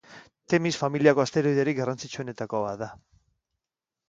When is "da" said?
2.85-2.89